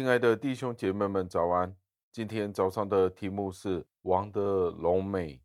[0.00, 1.76] 亲爱的弟兄姐妹们，早安！
[2.10, 5.38] 今天早上的题目是“王的荣美”。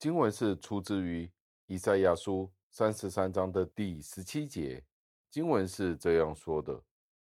[0.00, 1.30] 经文是出自于
[1.66, 4.84] 以赛亚书三十三章的第十七节。
[5.30, 6.82] 经文是这样说的：“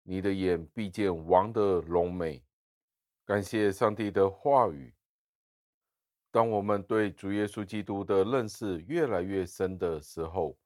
[0.04, 2.42] 你的眼必见王的荣美。”
[3.28, 4.96] 感谢上帝的话语。
[6.32, 10.58] 当我们对主耶稣基督的认识越来越深的时候，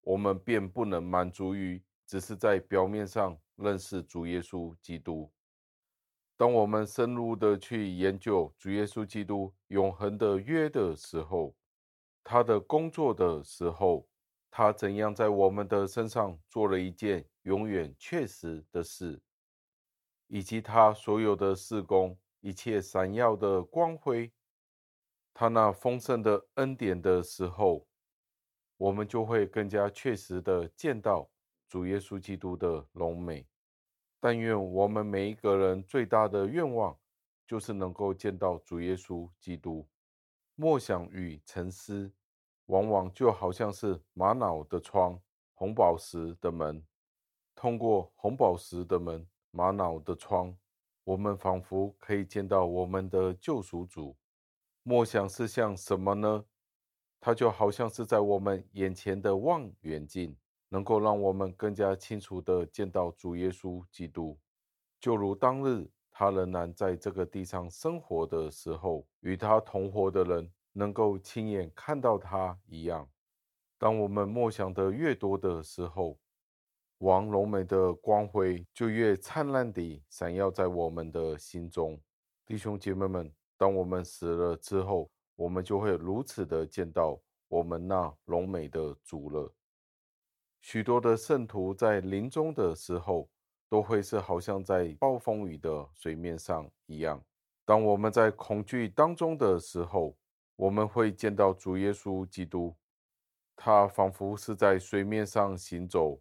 [0.00, 3.38] 我们便不能满足于只是在表面上。
[3.60, 5.28] 认识主耶稣基督。
[6.38, 11.52] 当我们深入的去研究主耶稣基督永恒的约的时候，
[12.22, 14.06] 他的工作的时候，
[14.48, 19.20] 他怎样在我们的身上做了一件永远确实的事，
[20.28, 24.32] 以及他所有的事工，一切闪耀的光辉，
[25.34, 27.84] 他那丰盛的恩典的时候，
[28.76, 31.28] 我们就会更加确实的见到。
[31.68, 33.46] 主耶稣基督的荣美，
[34.20, 36.98] 但愿我们每一个人最大的愿望，
[37.46, 39.88] 就是能够见到主耶稣基督。
[40.54, 42.12] 默想与沉思，
[42.66, 45.20] 往往就好像是玛瑙的窗，
[45.54, 46.84] 红宝石的门。
[47.54, 50.56] 通过红宝石的门，玛瑙的窗，
[51.04, 54.16] 我们仿佛可以见到我们的救赎主。
[54.82, 56.44] 默想是像什么呢？
[57.20, 60.36] 它就好像是在我们眼前的望远镜。
[60.68, 64.38] 能够让我们更加清楚地见到主耶稣基督，
[65.00, 73.08] 就如当日他仍然在这个地上生活的时候，与他同活的人能够亲眼看到他一样。
[73.78, 76.18] 当我们默想的越多的时候，
[76.98, 82.00] 王荣美的光辉就越灿烂地闪耀在我们的心中。
[82.44, 89.52] 弟兄姐妹们，当我们死了之后，我们就会如此的见到我们那荣美的主了。
[90.70, 93.26] 许多的圣徒在临终的时候，
[93.70, 97.24] 都会是好像在暴风雨的水面上一样。
[97.64, 100.14] 当我们在恐惧当中的时候，
[100.56, 102.76] 我们会见到主耶稣基督，
[103.56, 106.20] 他仿佛是在水面上行走。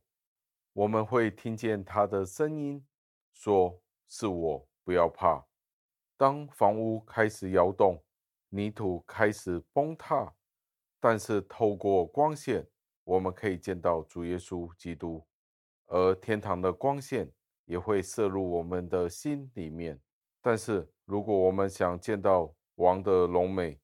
[0.72, 2.82] 我们会听见他的声音，
[3.34, 5.46] 说：“是我，不要怕。”
[6.16, 8.02] 当房屋开始摇动，
[8.48, 10.34] 泥土开始崩塌，
[11.02, 12.66] 但是透过光线。
[13.08, 15.26] 我们可以见到主耶稣基督，
[15.86, 17.32] 而天堂的光线
[17.64, 19.98] 也会射入我们的心里面。
[20.42, 23.80] 但是，如果我们想见到王的荣美，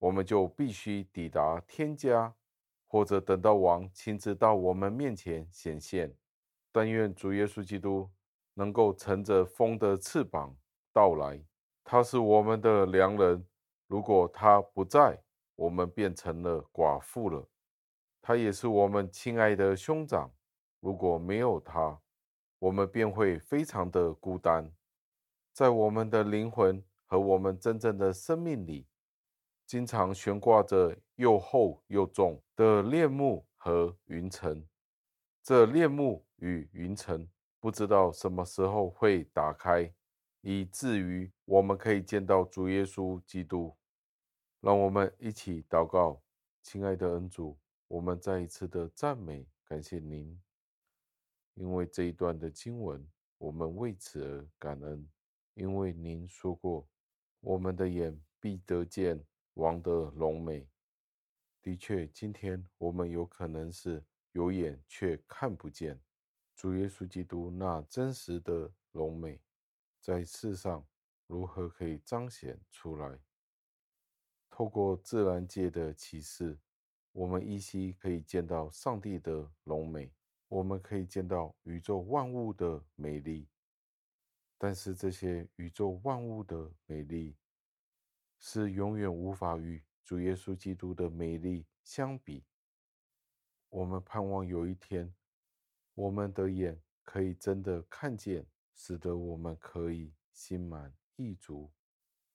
[0.00, 2.34] 我们就必须抵达天家，
[2.88, 6.12] 或者等到王亲自到我们面前显现。
[6.72, 8.10] 但愿主耶稣基督
[8.54, 10.52] 能够乘着风的翅膀
[10.92, 11.40] 到来，
[11.84, 13.46] 他是我们的良人。
[13.86, 15.22] 如果他不在，
[15.54, 17.48] 我们变成了寡妇了。
[18.26, 20.32] 他也是我们亲爱的兄长，
[20.80, 22.00] 如果没有他，
[22.58, 24.72] 我们便会非常的孤单。
[25.52, 28.86] 在我们的灵魂和我们真正的生命里，
[29.66, 34.66] 经常悬挂着又厚又重的恋幕和云层。
[35.42, 37.28] 这恋幕与云层
[37.60, 39.92] 不知道什么时候会打开，
[40.40, 43.76] 以至于我们可以见到主耶稣基督。
[44.62, 46.22] 让我们一起祷告，
[46.62, 47.58] 亲爱的恩主。
[47.94, 50.36] 我们再一次的赞美，感谢您，
[51.54, 55.08] 因为这一段的经文，我们为此而感恩。
[55.54, 56.88] 因为您说过，
[57.38, 60.68] 我们的眼必得见王的荣美。
[61.62, 66.02] 的确，今天我们有可能是有眼却看不见
[66.56, 69.40] 主耶稣基督那真实的荣美，
[70.00, 70.84] 在世上
[71.28, 73.20] 如何可以彰显出来？
[74.50, 76.58] 透过自然界的启示。
[77.14, 80.12] 我们依稀可以见到上帝的荣美，
[80.48, 83.48] 我们可以见到宇宙万物的美丽，
[84.58, 87.36] 但是这些宇宙万物的美丽
[88.40, 92.44] 是永远无法与主耶稣基督的美丽相比。
[93.68, 95.14] 我们盼望有一天，
[95.94, 98.44] 我们的眼可以真的看见，
[98.74, 101.70] 使得我们可以心满意足，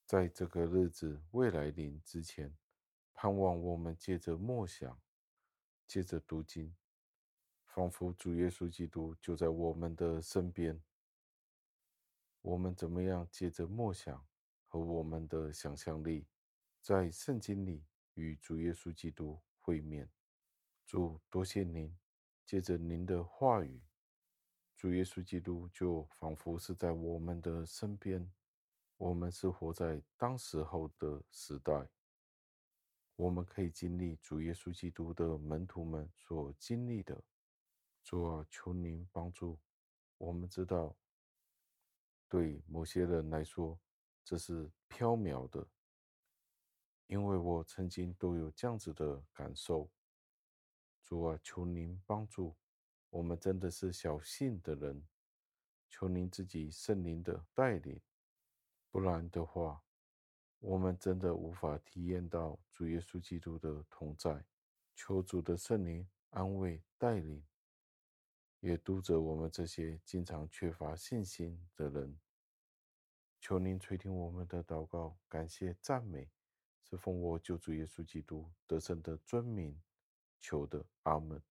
[0.06, 2.56] 在这个日子未来临之前。
[3.21, 4.98] 盼望我们借着默想，
[5.86, 6.74] 借着读经，
[7.66, 10.81] 仿佛主耶稣基督就在我们的身边。
[12.42, 14.25] 我们怎么样借着默想
[14.69, 16.27] 和我们的想象力，
[16.80, 17.83] 在圣经里
[18.13, 20.10] 与主耶稣基督会面？
[20.86, 21.94] 主，多谢您，
[22.45, 23.83] 借着您的话语，
[24.77, 28.31] 主耶稣基督就仿佛是在我们的身边。
[28.95, 31.89] 我们是活在当时候的时代。
[33.19, 37.21] 我们可以经历主耶稣基督的门徒们所经历的。
[38.01, 39.60] 主啊，求您帮助
[40.18, 40.95] 我们知道，
[42.30, 43.77] 对某些人来说，
[44.24, 45.68] 这是飘渺的，
[47.07, 49.92] 因为我曾经都有这样子的感受。
[51.04, 52.56] 主啊，求您帮助
[53.10, 55.06] 我们，真的是小信的人，
[55.89, 58.00] 求您自己圣灵的带领，
[58.89, 59.83] 不然的话，
[60.59, 64.45] 我们真的无法体验到主耶稣基督的同在。
[64.95, 67.41] 求主的圣灵安慰带领，
[68.59, 72.19] 也督责我们这些经常缺乏信心的人。
[73.39, 76.29] 求您垂听我们的祷告，感谢赞美，
[76.83, 79.81] 是奉我救主耶稣基督得胜的尊名
[80.41, 81.41] 求的，阿门。